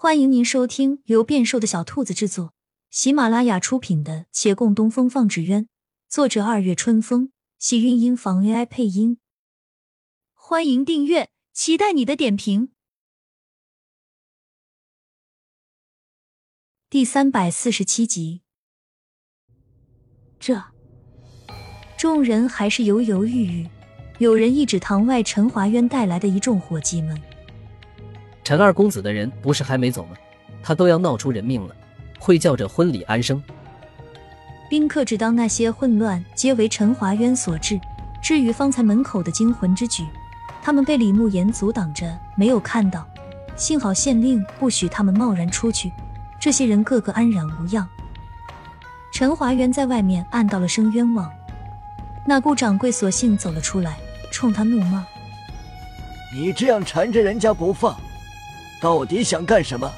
[0.00, 2.54] 欢迎您收听由变瘦的小兔子制作、
[2.88, 5.64] 喜马拉雅出品的《且共东风放纸鸢》，
[6.08, 9.18] 作者二月春风，喜韵音房 AI 配音。
[10.34, 12.70] 欢迎订阅，期待你的点评。
[16.88, 18.42] 第三百四十七集，
[20.38, 20.62] 这
[21.96, 23.68] 众人还是犹犹豫豫。
[24.18, 27.20] 有人一指堂外陈华渊带来的一众伙计们。
[28.48, 30.16] 陈二公子的人不是还没走吗？
[30.62, 31.76] 他都要闹出人命了，
[32.18, 33.42] 会叫这婚礼安生？
[34.70, 37.78] 宾客只当那些混乱皆为陈华渊所致。
[38.22, 40.02] 至于方才门口的惊魂之举，
[40.62, 43.06] 他们被李慕言阻挡着，没有看到。
[43.54, 45.92] 幸好县令不许他们贸然出去，
[46.40, 47.86] 这些人个个安然无恙。
[49.12, 51.30] 陈华渊在外面按到了声冤枉，
[52.24, 53.98] 那顾掌柜索性走了出来，
[54.32, 55.06] 冲他怒骂
[56.34, 57.94] ：“你这样缠着人家不放！”
[58.80, 59.90] 到底想干什么？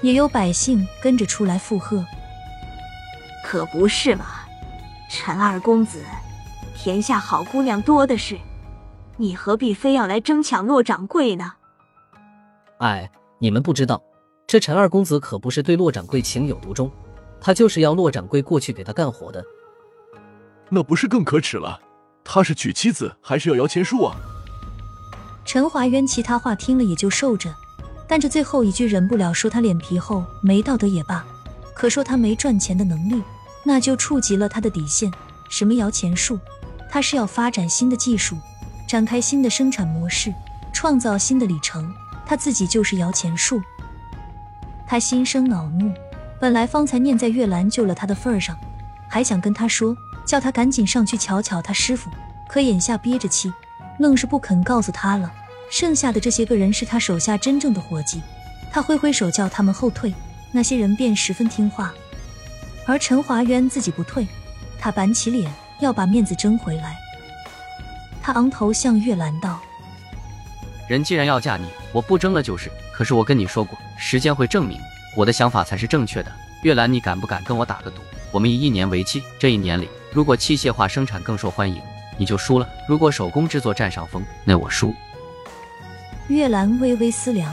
[0.00, 2.04] 也有百姓跟着出来附和。
[3.44, 4.24] 可不是嘛，
[5.10, 6.02] 陈二公子，
[6.76, 8.38] 天下好姑娘多的是，
[9.16, 11.52] 你何必非要来争抢骆掌柜呢？
[12.78, 14.02] 哎，你们不知道，
[14.46, 16.90] 这陈二公子可不是对骆掌柜情有独钟，
[17.40, 19.44] 他就是要骆掌柜过去给他干活的。
[20.68, 21.80] 那不是更可耻了？
[22.24, 24.16] 他是娶妻子，还是要摇钱树啊？
[25.52, 27.54] 陈华渊其他话听了也就受着，
[28.08, 31.22] 但这最后一句忍不了说他脸皮厚、没道德也罢，
[31.74, 33.22] 可说他没赚钱的能力，
[33.62, 35.12] 那就触及了他的底线。
[35.50, 36.38] 什么摇钱树？
[36.88, 38.38] 他是要发展新的技术，
[38.88, 40.32] 展开新的生产模式，
[40.72, 41.92] 创造新的里程。
[42.24, 43.60] 他自己就是摇钱树。
[44.86, 45.92] 他心生恼怒，
[46.40, 48.56] 本来方才念在月兰救了他的份儿上，
[49.06, 52.08] 还想跟他说，叫他赶紧上去瞧瞧他师傅，
[52.48, 53.52] 可眼下憋着气。
[53.98, 55.30] 愣是不肯告诉他了，
[55.72, 58.20] 剩下的这些个人是他手下真正的伙计。
[58.70, 60.12] 他挥挥手叫他们后退，
[60.52, 61.94] 那些人便十分听话。
[62.86, 64.26] 而陈华渊自己不退，
[64.78, 66.94] 他板起脸要把面子争回来。
[68.22, 69.58] 他昂头向月兰道
[70.86, 72.70] ：“人既然要嫁你，我不争了就是。
[72.92, 74.78] 可是我跟你说过，时间会证明
[75.16, 76.30] 我的想法才是正确的。
[76.64, 78.02] 月兰，你敢不敢跟我打个赌？
[78.30, 81.80] 我们以一年为期，这一年里，如果器械化生产更受欢迎。”
[82.18, 82.68] 你就输了。
[82.86, 84.94] 如果手工制作占上风，那我输。
[86.28, 87.52] 月兰微微思量，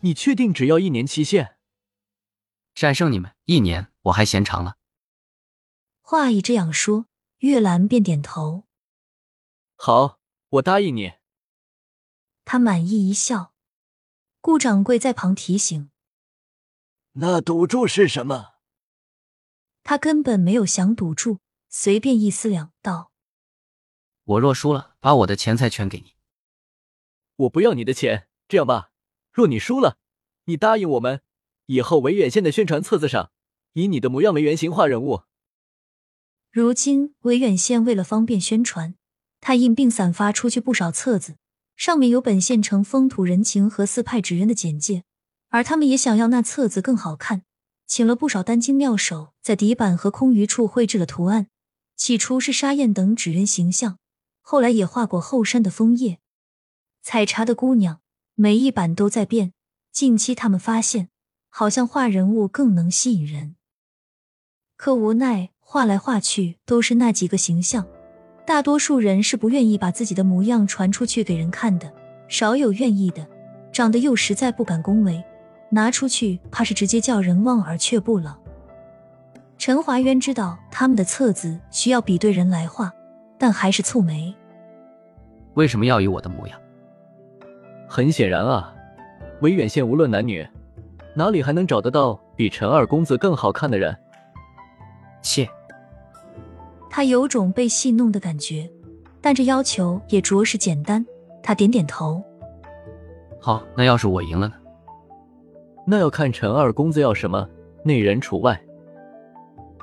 [0.00, 1.58] 你确定只要一年期限？
[2.74, 4.78] 战胜你们一年，我还嫌长了。
[6.00, 7.06] 话一这样说，
[7.38, 8.64] 月兰便点头。
[9.76, 11.12] 好，我答应你。
[12.46, 13.52] 他满意一笑。
[14.40, 15.90] 顾掌柜在旁提醒
[17.14, 18.54] ：“那赌注是什么？”
[19.84, 23.12] 他根本没有想赌注，随便一思量，道。
[24.24, 26.15] 我若输了，把我的钱财全给你。
[27.36, 28.28] 我不要你的钱。
[28.48, 28.90] 这样吧，
[29.32, 29.98] 若你输了，
[30.44, 31.20] 你答应我们，
[31.66, 33.30] 以后维远县的宣传册子上，
[33.72, 35.22] 以你的模样为原型画人物。
[36.52, 38.94] 如今维远县为了方便宣传，
[39.40, 41.36] 他印并散发出去不少册子，
[41.76, 45.02] 上面有本县城风土人情和四派纸人的简介。
[45.48, 47.42] 而他们也想要那册子更好看，
[47.86, 51.48] 请了不少丹精妙手，在底板和空余处绘制了图案。
[51.96, 53.98] 起初是沙燕等纸人形象。
[54.40, 56.20] 后来也画过后山的枫叶，
[57.08, 58.00] 采茶的姑娘，
[58.34, 59.52] 每一版都在变。
[59.92, 61.08] 近期他们发现，
[61.48, 63.54] 好像画人物更能吸引人。
[64.76, 67.86] 可无奈画来画去都是那几个形象，
[68.44, 71.94] 大多数人是不愿意把自己的模样传出去给人看的，
[72.26, 73.24] 少有愿意的。
[73.72, 75.22] 长得又实在不敢恭维，
[75.70, 78.36] 拿出去怕是直接叫人望而却步了。
[79.56, 82.92] 陈华渊知道他们的册子需要比对人来画。
[83.38, 84.34] 但还是蹙眉。
[85.54, 86.60] 为什么要以我的模样？
[87.88, 88.74] 很显然啊，
[89.40, 90.46] 维远县无论男女，
[91.14, 93.96] 哪里还能找得到比陈二公子更好看的人？
[95.22, 95.48] 切！
[96.90, 98.68] 他有种被戏弄的感觉，
[99.20, 101.04] 但这要求也着实简单。
[101.42, 102.22] 他点点头。
[103.40, 104.54] 好，那要是我赢了呢？
[105.86, 107.48] 那要看陈二公子要什么，
[107.84, 108.60] 内人除外。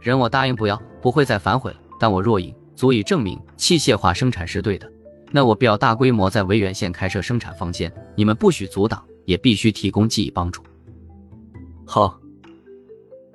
[0.00, 1.78] 人我答应不要，不会再反悔了。
[1.98, 2.54] 但我若赢。
[2.76, 4.86] 足以证明器械化生产是对的，
[5.32, 10.62] 那我必要大规模在维远县开设生产房间，你们不许阻挡，也必须提供记忆帮助。
[11.84, 12.18] 好，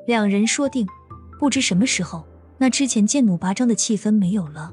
[0.07, 0.87] 两人说定。
[1.39, 2.23] 不知什么时候，
[2.59, 4.71] 那之前剑弩拔张的气氛没有了，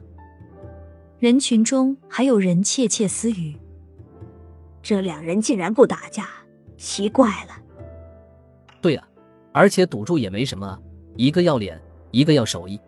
[1.19, 3.57] 人群中还有人窃窃私语：
[4.83, 6.29] 这两人竟然不打架，
[6.77, 7.57] 奇怪了。
[8.83, 9.03] 对呀，
[9.51, 10.79] 而且赌注也没什么，
[11.17, 11.81] 一个要脸，
[12.11, 12.79] 一个要手艺。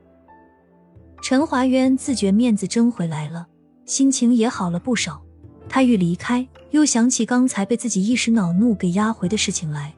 [1.22, 3.46] 陈华渊自觉面子争回来了，
[3.90, 5.20] 心情也好了不少。
[5.68, 9.92] 他欲离开，又想起刚才被自己一时恼怒给压回的事情来。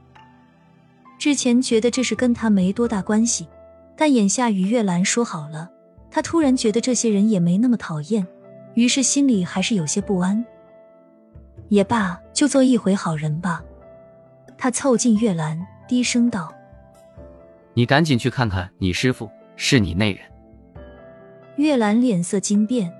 [1.19, 3.47] 之前觉得这事跟他没多大关系，
[3.95, 5.69] 但眼下与月兰说好了，
[6.11, 8.27] 他突然觉得这些人也没那么讨厌，
[8.73, 10.43] 于是心里还是有些不安。
[11.69, 13.63] 也罢，就做一回好人吧。
[14.57, 16.51] 他凑近月兰，低声道
[17.75, 20.23] ：“你赶紧去看看你师傅，是你那人。”
[21.57, 22.91] 月兰脸色惊变，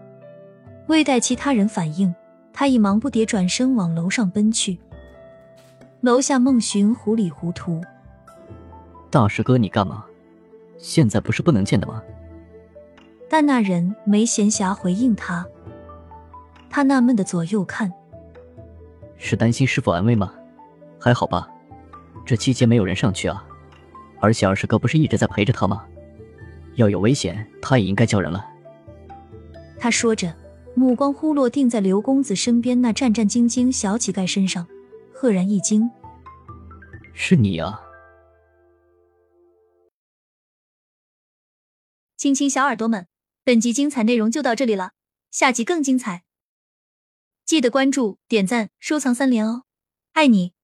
[0.93, 2.15] 未待其他人反应，
[2.53, 4.79] 他已忙不迭转身往楼上奔去。
[6.03, 7.81] 楼下，孟寻糊里糊涂
[9.09, 10.05] ：“大师哥，你干嘛？
[10.77, 12.03] 现在不是不能见的吗？”
[13.27, 15.47] 但那人没闲暇回应他。
[16.69, 17.91] 他纳闷的左右看，
[19.17, 20.35] 是担心师傅安危吗？
[21.01, 21.49] 还好吧，
[22.27, 23.43] 这期间没有人上去啊。
[24.21, 25.87] 而且二师哥不是一直在陪着他吗？
[26.75, 28.45] 要有危险，他也应该叫人了。
[29.79, 30.31] 他说着，
[30.75, 34.67] 目光忽落定在刘公子身边那战战兢兢小乞丐身上，
[35.13, 35.91] 赫然一惊
[37.13, 37.81] ：“是你啊！”
[42.17, 43.07] 亲亲小耳朵们，
[43.45, 44.93] 本集精彩内容就到这里了，
[45.31, 46.25] 下集更精彩，
[47.45, 49.65] 记得关注、点赞、收藏三连哦，
[50.13, 50.55] 爱你！